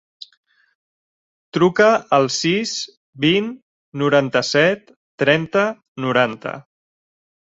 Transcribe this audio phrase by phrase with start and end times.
[1.57, 2.71] Truca al sis,
[3.27, 3.51] vint,
[4.03, 4.91] noranta-set,
[5.25, 5.67] trenta,
[6.07, 6.55] noranta.